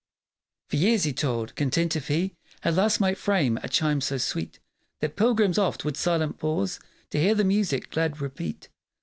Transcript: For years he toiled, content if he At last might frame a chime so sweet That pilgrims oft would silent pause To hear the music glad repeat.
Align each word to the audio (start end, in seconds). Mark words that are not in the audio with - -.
For 0.69 0.77
years 0.77 1.03
he 1.03 1.13
toiled, 1.13 1.53
content 1.55 1.95
if 1.95 2.07
he 2.07 2.35
At 2.63 2.73
last 2.73 2.99
might 2.99 3.19
frame 3.19 3.59
a 3.61 3.69
chime 3.69 4.01
so 4.01 4.17
sweet 4.17 4.57
That 4.99 5.15
pilgrims 5.15 5.59
oft 5.59 5.85
would 5.85 5.95
silent 5.95 6.39
pause 6.39 6.79
To 7.11 7.19
hear 7.19 7.35
the 7.35 7.43
music 7.43 7.91
glad 7.91 8.19
repeat. 8.19 8.67